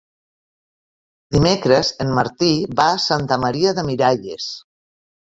[1.35, 4.49] Dimecres en Martí va a Santa Maria de Miralles.